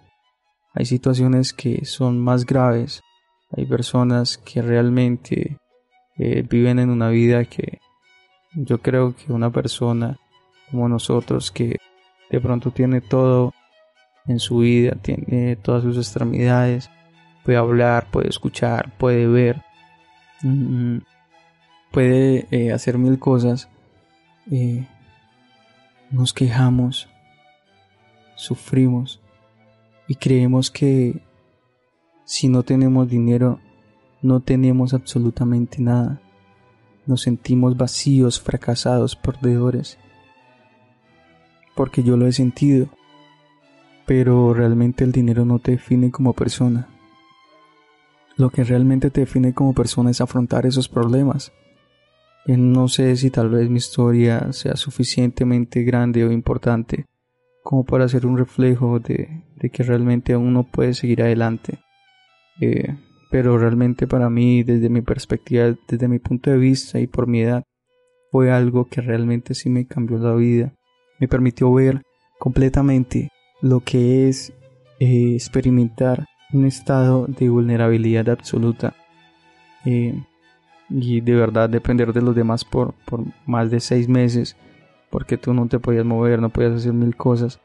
Hay 0.72 0.86
situaciones 0.86 1.52
que 1.52 1.84
son 1.84 2.18
más 2.18 2.46
graves, 2.46 3.02
hay 3.56 3.66
personas 3.66 4.38
que 4.38 4.62
realmente 4.62 5.58
eh, 6.16 6.44
viven 6.48 6.78
en 6.78 6.90
una 6.90 7.08
vida 7.10 7.44
que 7.44 7.78
yo 8.54 8.80
creo 8.80 9.14
que 9.14 9.32
una 9.32 9.50
persona 9.50 10.18
como 10.70 10.88
nosotros 10.88 11.50
que 11.50 11.76
de 12.30 12.40
pronto 12.40 12.70
tiene 12.70 13.00
todo 13.00 13.52
en 14.26 14.38
su 14.38 14.58
vida, 14.58 14.96
tiene 15.00 15.56
todas 15.56 15.82
sus 15.82 15.96
extremidades, 15.96 16.90
puede 17.44 17.58
hablar, 17.58 18.10
puede 18.10 18.28
escuchar, 18.28 18.92
puede 18.96 19.26
ver, 19.26 19.62
mm, 20.42 20.98
puede 21.92 22.46
eh, 22.50 22.72
hacer 22.72 22.98
mil 22.98 23.18
cosas, 23.18 23.68
eh, 24.50 24.86
nos 26.10 26.32
quejamos 26.32 27.08
sufrimos 28.36 29.20
y 30.08 30.16
creemos 30.16 30.70
que 30.70 31.22
si 32.24 32.48
no 32.48 32.62
tenemos 32.62 33.08
dinero 33.08 33.60
no 34.24 34.40
tenemos 34.40 34.94
absolutamente 34.94 35.82
nada. 35.82 36.18
Nos 37.04 37.20
sentimos 37.20 37.76
vacíos, 37.76 38.40
fracasados, 38.40 39.16
perdedores. 39.16 39.98
Porque 41.76 42.02
yo 42.02 42.16
lo 42.16 42.26
he 42.26 42.32
sentido. 42.32 42.88
Pero 44.06 44.54
realmente 44.54 45.04
el 45.04 45.12
dinero 45.12 45.44
no 45.44 45.58
te 45.58 45.72
define 45.72 46.10
como 46.10 46.32
persona. 46.32 46.88
Lo 48.36 48.48
que 48.48 48.64
realmente 48.64 49.10
te 49.10 49.20
define 49.20 49.52
como 49.52 49.74
persona 49.74 50.10
es 50.10 50.22
afrontar 50.22 50.64
esos 50.64 50.88
problemas. 50.88 51.52
No 52.46 52.88
sé 52.88 53.16
si 53.16 53.30
tal 53.30 53.48
vez 53.48 53.70
mi 53.70 53.78
historia 53.78 54.52
sea 54.52 54.76
suficientemente 54.76 55.82
grande 55.82 56.24
o 56.24 56.30
importante 56.30 57.06
como 57.62 57.84
para 57.84 58.06
ser 58.08 58.26
un 58.26 58.36
reflejo 58.36 59.00
de, 59.00 59.42
que 59.72 59.82
realmente 59.82 60.36
uno 60.36 60.64
puede 60.64 60.92
seguir 60.92 61.22
adelante. 61.22 61.78
Eh, 62.60 62.94
pero 63.30 63.58
realmente 63.58 64.06
para 64.06 64.28
mí, 64.28 64.62
desde 64.62 64.90
mi 64.90 65.00
perspectiva, 65.00 65.74
desde 65.88 66.06
mi 66.06 66.18
punto 66.18 66.50
de 66.50 66.58
vista 66.58 67.00
y 67.00 67.06
por 67.06 67.26
mi 67.26 67.40
edad, 67.40 67.64
fue 68.30 68.52
algo 68.52 68.84
que 68.84 69.00
realmente 69.00 69.54
sí 69.54 69.70
me 69.70 69.86
cambió 69.86 70.18
la 70.18 70.34
vida. 70.34 70.74
Me 71.18 71.26
permitió 71.26 71.72
ver 71.72 72.02
completamente 72.38 73.30
lo 73.62 73.80
que 73.80 74.28
es 74.28 74.52
eh, 75.00 75.32
experimentar 75.34 76.26
un 76.52 76.66
estado 76.66 77.26
de 77.26 77.48
vulnerabilidad 77.48 78.28
absoluta. 78.28 78.94
Eh, 79.86 80.22
y 80.90 81.20
de 81.20 81.34
verdad 81.34 81.68
depender 81.68 82.12
de 82.12 82.22
los 82.22 82.34
demás 82.34 82.64
por, 82.64 82.94
por 83.06 83.24
más 83.46 83.70
de 83.70 83.80
seis 83.80 84.08
meses 84.08 84.56
porque 85.14 85.38
tú 85.38 85.54
no 85.54 85.68
te 85.68 85.78
podías 85.78 86.04
mover, 86.04 86.40
no 86.40 86.48
podías 86.48 86.72
hacer 86.72 86.92
mil 86.92 87.14
cosas. 87.14 87.60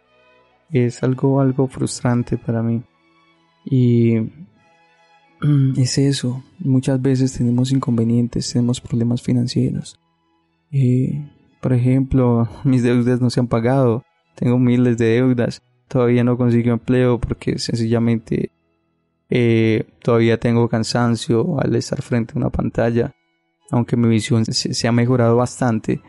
Es 0.70 1.02
algo, 1.02 1.42
algo 1.42 1.68
frustrante 1.68 2.38
para 2.38 2.62
mí. 2.62 2.84
Y 3.66 4.18
es 5.76 5.98
eso. 5.98 6.44
Muchas 6.60 7.02
veces 7.02 7.34
tenemos 7.34 7.72
inconvenientes, 7.72 8.54
tenemos 8.54 8.80
problemas 8.80 9.24
financieros. 9.24 10.00
Eh, 10.72 11.28
por 11.60 11.74
ejemplo, 11.74 12.48
mis 12.64 12.84
deudas 12.84 13.20
no 13.20 13.32
se 13.32 13.40
han 13.40 13.48
pagado. 13.48 14.04
Tengo 14.36 14.60
miles 14.60 15.00
de 15.00 15.06
deudas. 15.06 15.64
Todavía 15.88 16.24
no 16.24 16.38
consigo 16.38 16.70
empleo 16.70 17.20
porque 17.20 17.58
sencillamente 17.58 18.52
eh, 19.30 19.88
todavía 20.02 20.40
tengo 20.40 20.68
cansancio 20.68 21.60
al 21.60 21.76
estar 21.76 22.02
frente 22.02 22.34
a 22.34 22.40
una 22.40 22.50
pantalla. 22.50 23.14
Aunque 23.72 23.96
mi 23.96 24.08
visión 24.08 24.46
se, 24.46 24.88
ha 24.88 24.92
mejorado 24.92 25.36
bastante, 25.36 26.02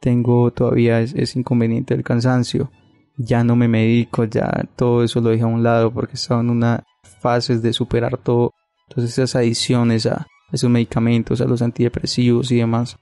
tengo 0.00 0.50
todavía 0.50 1.00
ese 1.00 1.38
inconveniente 1.38 1.94
del 1.94 2.04
cansancio. 2.04 2.70
Ya 3.16 3.42
no 3.42 3.56
me 3.56 3.68
medico, 3.68 4.24
ya 4.24 4.68
todo 4.76 5.02
eso 5.02 5.22
lo 5.22 5.30
dejé 5.30 5.44
a 5.44 5.46
un 5.46 5.62
lado 5.62 5.90
porque 5.90 6.14
estaba 6.14 6.42
en 6.42 6.50
una 6.50 6.84
fase 7.20 7.58
de 7.58 7.72
superar 7.72 8.18
todo. 8.18 8.52
Entonces 8.88 9.12
esas 9.12 9.36
adiciones 9.36 10.04
a 10.04 10.26
esos 10.52 10.68
medicamentos, 10.68 11.40
a 11.40 11.46
los 11.46 11.62
antidepresivos 11.62 12.52
y 12.52 12.56
demás. 12.56 12.98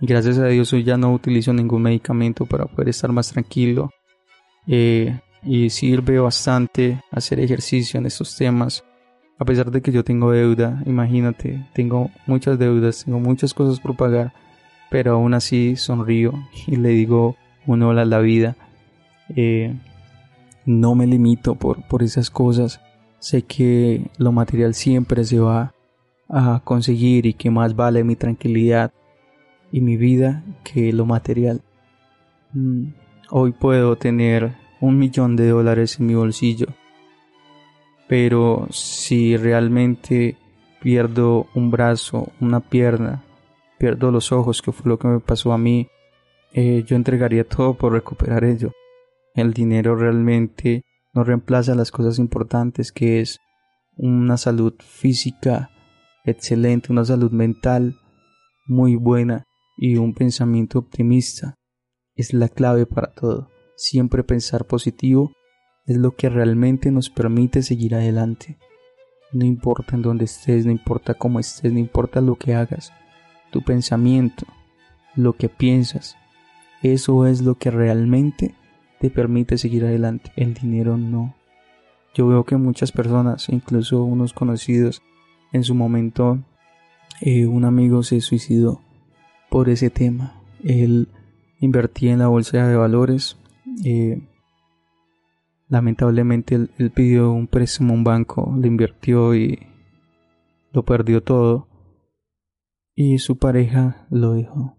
Gracias 0.00 0.38
a 0.38 0.46
Dios 0.46 0.70
hoy 0.74 0.84
ya 0.84 0.98
no 0.98 1.14
utilizo 1.14 1.54
ningún 1.54 1.82
medicamento 1.82 2.44
para 2.44 2.66
poder 2.66 2.90
estar 2.90 3.10
más 3.10 3.32
tranquilo. 3.32 3.90
Eh, 4.66 5.18
y 5.42 5.70
sirve 5.70 6.18
bastante 6.18 7.02
hacer 7.10 7.40
ejercicio 7.40 7.98
en 7.98 8.06
estos 8.06 8.36
temas 8.36 8.84
a 9.38 9.44
pesar 9.44 9.70
de 9.70 9.82
que 9.82 9.92
yo 9.92 10.04
tengo 10.04 10.30
deuda, 10.30 10.82
imagínate, 10.86 11.66
tengo 11.72 12.10
muchas 12.26 12.58
deudas, 12.58 13.04
tengo 13.04 13.18
muchas 13.18 13.52
cosas 13.52 13.80
por 13.80 13.96
pagar, 13.96 14.32
pero 14.90 15.14
aún 15.14 15.34
así 15.34 15.76
sonrío 15.76 16.32
y 16.66 16.76
le 16.76 16.90
digo 16.90 17.36
un 17.66 17.82
hola 17.82 18.02
a 18.02 18.06
la 18.06 18.20
vida. 18.20 18.56
Eh, 19.34 19.74
no 20.66 20.94
me 20.94 21.06
limito 21.06 21.56
por, 21.56 21.82
por 21.88 22.02
esas 22.02 22.30
cosas. 22.30 22.80
Sé 23.18 23.42
que 23.42 24.10
lo 24.18 24.32
material 24.32 24.74
siempre 24.74 25.24
se 25.24 25.38
va 25.38 25.74
a 26.28 26.60
conseguir 26.62 27.26
y 27.26 27.34
que 27.34 27.50
más 27.50 27.74
vale 27.74 28.04
mi 28.04 28.16
tranquilidad 28.16 28.92
y 29.72 29.80
mi 29.80 29.96
vida 29.96 30.44
que 30.62 30.92
lo 30.92 31.06
material. 31.06 31.62
Mm, 32.52 32.88
hoy 33.30 33.52
puedo 33.52 33.96
tener 33.96 34.54
un 34.80 34.98
millón 34.98 35.36
de 35.36 35.48
dólares 35.48 35.98
en 35.98 36.06
mi 36.06 36.14
bolsillo 36.14 36.68
pero 38.08 38.66
si 38.70 39.36
realmente 39.36 40.36
pierdo 40.80 41.48
un 41.54 41.70
brazo, 41.70 42.32
una 42.40 42.60
pierna, 42.60 43.24
pierdo 43.78 44.10
los 44.10 44.32
ojos, 44.32 44.62
que 44.62 44.72
fue 44.72 44.88
lo 44.88 44.98
que 44.98 45.08
me 45.08 45.20
pasó 45.20 45.52
a 45.52 45.58
mí, 45.58 45.88
eh, 46.52 46.84
yo 46.86 46.96
entregaría 46.96 47.48
todo 47.48 47.74
por 47.74 47.92
recuperar 47.92 48.44
ello. 48.44 48.72
El 49.34 49.52
dinero 49.52 49.96
realmente 49.96 50.82
no 51.12 51.24
reemplaza 51.24 51.74
las 51.74 51.90
cosas 51.90 52.18
importantes 52.18 52.92
que 52.92 53.20
es 53.20 53.38
una 53.96 54.36
salud 54.36 54.74
física 54.78 55.70
excelente, 56.24 56.92
una 56.92 57.04
salud 57.04 57.30
mental 57.30 57.96
muy 58.66 58.96
buena 58.96 59.44
y 59.76 59.96
un 59.96 60.14
pensamiento 60.14 60.78
optimista. 60.78 61.54
Es 62.14 62.32
la 62.32 62.48
clave 62.48 62.86
para 62.86 63.12
todo. 63.12 63.50
Siempre 63.76 64.22
pensar 64.22 64.66
positivo 64.66 65.32
es 65.86 65.96
lo 65.96 66.12
que 66.12 66.28
realmente 66.28 66.90
nos 66.90 67.10
permite 67.10 67.62
seguir 67.62 67.94
adelante. 67.94 68.58
No 69.32 69.44
importa 69.44 69.96
en 69.96 70.02
dónde 70.02 70.24
estés, 70.24 70.64
no 70.64 70.72
importa 70.72 71.14
cómo 71.14 71.40
estés, 71.40 71.72
no 71.72 71.78
importa 71.78 72.20
lo 72.20 72.36
que 72.36 72.54
hagas, 72.54 72.92
tu 73.50 73.62
pensamiento, 73.62 74.46
lo 75.16 75.34
que 75.34 75.48
piensas, 75.48 76.16
eso 76.82 77.26
es 77.26 77.42
lo 77.42 77.56
que 77.56 77.70
realmente 77.70 78.54
te 79.00 79.10
permite 79.10 79.58
seguir 79.58 79.84
adelante. 79.84 80.32
El 80.36 80.54
dinero 80.54 80.96
no. 80.96 81.34
Yo 82.14 82.28
veo 82.28 82.44
que 82.44 82.56
muchas 82.56 82.92
personas, 82.92 83.48
incluso 83.48 84.04
unos 84.04 84.32
conocidos, 84.32 85.02
en 85.52 85.64
su 85.64 85.74
momento 85.74 86.38
eh, 87.20 87.46
un 87.46 87.64
amigo 87.64 88.02
se 88.02 88.20
suicidó 88.20 88.80
por 89.50 89.68
ese 89.68 89.90
tema. 89.90 90.40
Él 90.62 91.08
invertía 91.60 92.12
en 92.12 92.18
la 92.18 92.28
bolsa 92.28 92.66
de 92.66 92.76
valores, 92.76 93.38
eh, 93.84 94.20
Lamentablemente 95.68 96.54
él, 96.54 96.92
pidió 96.94 97.32
un 97.32 97.46
préstamo 97.46 97.94
a 97.94 97.96
un 97.96 98.04
banco, 98.04 98.54
lo 98.56 98.66
invirtió 98.66 99.34
y 99.34 99.66
lo 100.72 100.84
perdió 100.84 101.22
todo. 101.22 101.68
Y 102.94 103.18
su 103.18 103.38
pareja 103.38 104.06
lo 104.10 104.34
dejó. 104.34 104.76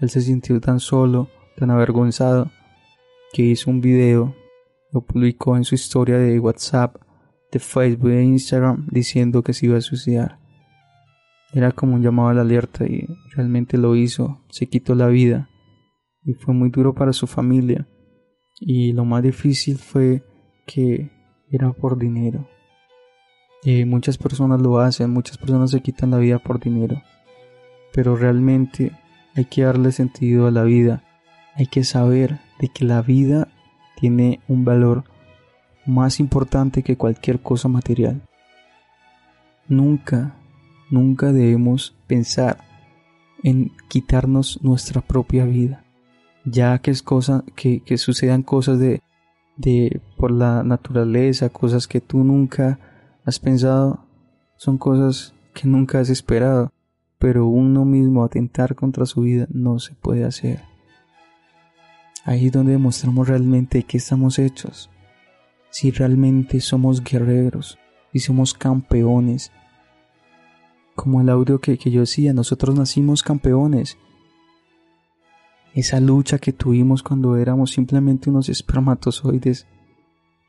Él 0.00 0.08
se 0.08 0.20
sintió 0.20 0.60
tan 0.60 0.80
solo, 0.80 1.28
tan 1.56 1.70
avergonzado, 1.70 2.50
que 3.32 3.42
hizo 3.42 3.70
un 3.70 3.80
video, 3.80 4.34
lo 4.92 5.02
publicó 5.02 5.56
en 5.56 5.64
su 5.64 5.74
historia 5.74 6.18
de 6.18 6.38
WhatsApp, 6.38 6.96
de 7.50 7.58
Facebook 7.58 8.10
e 8.10 8.22
Instagram 8.22 8.86
diciendo 8.90 9.42
que 9.42 9.52
se 9.52 9.66
iba 9.66 9.76
a 9.78 9.80
suicidar. 9.80 10.38
Era 11.52 11.72
como 11.72 11.94
un 11.94 12.02
llamado 12.02 12.28
a 12.30 12.34
la 12.34 12.40
alerta 12.42 12.84
y 12.86 13.06
realmente 13.34 13.78
lo 13.78 13.94
hizo, 13.94 14.44
se 14.48 14.66
quitó 14.66 14.94
la 14.94 15.08
vida 15.08 15.48
y 16.24 16.34
fue 16.34 16.54
muy 16.54 16.70
duro 16.70 16.94
para 16.94 17.12
su 17.12 17.26
familia 17.26 17.86
y 18.60 18.92
lo 18.92 19.04
más 19.04 19.22
difícil 19.22 19.78
fue 19.78 20.22
que 20.66 21.10
era 21.50 21.72
por 21.72 21.98
dinero. 21.98 22.48
Y 23.62 23.84
muchas 23.84 24.18
personas 24.18 24.60
lo 24.60 24.78
hacen, 24.78 25.10
muchas 25.10 25.38
personas 25.38 25.70
se 25.70 25.80
quitan 25.80 26.10
la 26.10 26.18
vida 26.18 26.38
por 26.38 26.60
dinero. 26.60 27.02
Pero 27.92 28.16
realmente 28.16 28.92
hay 29.34 29.46
que 29.46 29.62
darle 29.62 29.92
sentido 29.92 30.46
a 30.46 30.50
la 30.50 30.64
vida. 30.64 31.02
Hay 31.54 31.66
que 31.66 31.84
saber 31.84 32.40
de 32.58 32.68
que 32.68 32.84
la 32.84 33.00
vida 33.02 33.48
tiene 33.96 34.40
un 34.48 34.64
valor 34.64 35.04
más 35.86 36.20
importante 36.20 36.82
que 36.82 36.96
cualquier 36.96 37.40
cosa 37.40 37.68
material. 37.68 38.22
Nunca, 39.68 40.36
nunca 40.90 41.32
debemos 41.32 41.96
pensar 42.06 42.58
en 43.42 43.72
quitarnos 43.88 44.62
nuestra 44.62 45.00
propia 45.00 45.44
vida 45.44 45.83
ya 46.44 46.78
que 46.78 46.90
es 46.90 47.02
cosa, 47.02 47.44
que, 47.56 47.80
que 47.80 47.96
sucedan 47.96 48.42
cosas 48.42 48.78
de, 48.78 49.02
de, 49.56 50.00
por 50.16 50.30
la 50.30 50.62
naturaleza, 50.62 51.48
cosas 51.48 51.88
que 51.88 52.00
tú 52.00 52.24
nunca 52.24 52.78
has 53.24 53.38
pensado, 53.38 54.04
son 54.56 54.78
cosas 54.78 55.34
que 55.54 55.66
nunca 55.66 56.00
has 56.00 56.10
esperado, 56.10 56.72
pero 57.18 57.46
uno 57.46 57.84
mismo 57.84 58.24
atentar 58.24 58.74
contra 58.74 59.06
su 59.06 59.22
vida 59.22 59.46
no 59.50 59.78
se 59.78 59.94
puede 59.94 60.24
hacer. 60.24 60.62
Ahí 62.24 62.46
es 62.46 62.52
donde 62.52 62.72
demostramos 62.72 63.28
realmente 63.28 63.82
que 63.82 63.98
estamos 63.98 64.38
hechos, 64.38 64.90
si 65.70 65.90
realmente 65.90 66.60
somos 66.60 67.02
guerreros, 67.02 67.78
y 68.14 68.20
somos 68.20 68.54
campeones. 68.54 69.52
Como 70.94 71.20
el 71.20 71.28
audio 71.28 71.60
que, 71.60 71.76
que 71.76 71.90
yo 71.90 72.00
decía, 72.00 72.32
nosotros 72.32 72.78
nacimos 72.78 73.22
campeones 73.22 73.98
esa 75.74 75.98
lucha 75.98 76.38
que 76.38 76.52
tuvimos 76.52 77.02
cuando 77.02 77.36
éramos 77.36 77.72
simplemente 77.72 78.30
unos 78.30 78.48
espermatozoides 78.48 79.66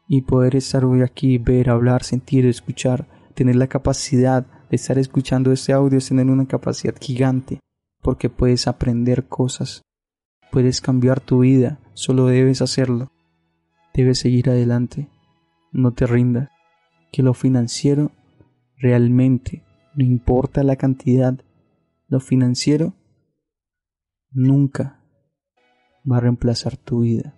y 0.08 0.22
poder 0.22 0.56
estar 0.56 0.86
hoy 0.86 1.02
aquí, 1.02 1.40
ver, 1.40 1.72
hablar, 1.72 2.04
sentir, 2.04 2.46
escuchar, 2.46 3.08
tener 3.34 3.56
la 3.56 3.66
capacidad 3.66 4.46
de 4.70 4.76
estar 4.76 5.00
escuchando 5.00 5.52
este 5.52 5.74
audio 5.74 5.98
es 5.98 6.08
tener 6.08 6.28
una 6.28 6.46
capacidad 6.46 6.94
gigante 7.02 7.60
porque 8.04 8.30
puedes 8.30 8.68
aprender 8.68 9.28
cosas, 9.28 9.82
puedes 10.52 10.80
cambiar 10.80 11.22
tu 11.22 11.40
vida, 11.40 11.80
solo 11.94 12.28
debes 12.28 12.62
hacerlo. 12.62 13.10
debes 13.96 14.20
seguir 14.20 14.50
adelante, 14.50 15.10
no 15.72 15.94
te 15.94 16.06
rindas, 16.06 16.50
que 17.12 17.24
lo 17.24 17.34
financiero 17.34 18.12
realmente, 18.78 19.64
no 19.96 20.04
importa 20.04 20.62
la 20.62 20.76
cantidad, 20.76 21.40
lo 22.10 22.20
financiero 22.20 22.94
nunca 24.32 25.05
va 26.10 26.18
a 26.18 26.22
reemplazar 26.22 26.78
tu 26.78 27.02
vida. 27.02 27.36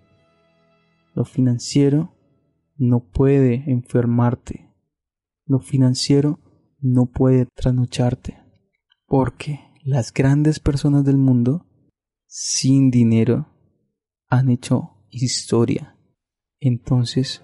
Lo 1.14 1.24
financiero 1.24 2.14
no 2.76 3.00
puede 3.00 3.64
enfermarte. 3.66 4.72
Lo 5.46 5.60
financiero 5.60 6.40
no 6.80 7.06
puede 7.06 7.46
trasnocharte. 7.54 8.38
Porque 9.06 9.60
las 9.82 10.12
grandes 10.12 10.60
personas 10.60 11.04
del 11.04 11.16
mundo, 11.16 11.66
sin 12.26 12.90
dinero, 12.90 13.48
han 14.28 14.50
hecho 14.50 14.98
historia. 15.10 15.96
Entonces, 16.60 17.42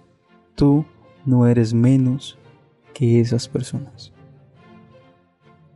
tú 0.54 0.84
no 1.24 1.46
eres 1.46 1.72
menos 1.72 2.38
que 2.92 3.20
esas 3.20 3.48
personas. 3.48 4.12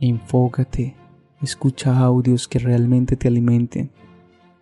Enfócate, 0.01 0.95
escucha 1.41 1.99
audios 1.99 2.47
que 2.47 2.59
realmente 2.59 3.17
te 3.17 3.29
alimenten. 3.29 3.91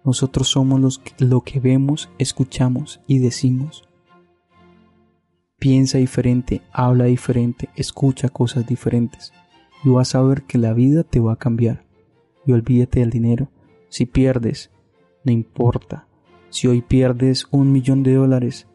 Nosotros 0.07 0.47
somos 0.47 0.81
los 0.81 1.03
lo 1.19 1.41
que 1.41 1.59
vemos, 1.59 2.09
escuchamos 2.19 3.01
y 3.09 3.19
decimos. 3.19 3.83
Piensa 5.59 5.99
diferente, 5.99 6.63
habla 6.73 7.07
diferente, 7.07 7.71
escucha 7.75 8.29
cosas 8.29 8.69
diferentes 8.69 9.33
y 9.85 9.89
vas 9.89 10.15
a 10.15 10.23
ver 10.23 10.45
que 10.45 10.59
la 10.59 10.75
vida 10.75 11.03
te 11.03 11.19
va 11.19 11.33
a 11.33 11.39
cambiar. 11.39 11.85
Y 12.47 12.53
olvídate 12.53 13.01
del 13.01 13.11
dinero. 13.11 13.51
Si 13.89 14.07
pierdes, 14.07 14.71
no 15.25 15.33
importa. 15.33 16.07
Si 16.51 16.69
hoy 16.69 16.83
pierdes 16.83 17.49
un 17.51 17.73
millón 17.73 18.05
de 18.05 18.15
dólares, 18.15 18.69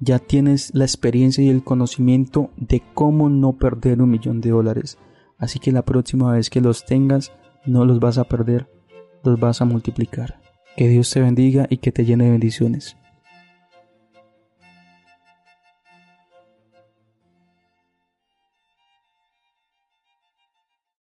ya 0.00 0.18
tienes 0.18 0.74
la 0.74 0.84
experiencia 0.84 1.44
y 1.44 1.50
el 1.50 1.62
conocimiento 1.62 2.50
de 2.56 2.82
cómo 2.94 3.30
no 3.30 3.52
perder 3.52 4.02
un 4.02 4.10
millón 4.10 4.40
de 4.40 4.50
dólares. 4.50 4.98
Así 5.38 5.60
que 5.60 5.70
la 5.70 5.84
próxima 5.84 6.32
vez 6.32 6.50
que 6.50 6.60
los 6.60 6.84
tengas, 6.84 7.30
no 7.64 7.84
los 7.84 8.00
vas 8.00 8.18
a 8.18 8.24
perder, 8.24 8.73
los 9.24 9.40
vas 9.40 9.60
a 9.60 9.64
multiplicar. 9.64 10.40
Que 10.76 10.88
Dios 10.88 11.10
te 11.10 11.20
bendiga 11.20 11.66
y 11.70 11.78
que 11.78 11.92
te 11.92 12.04
llene 12.04 12.24
de 12.24 12.30
bendiciones. 12.32 12.96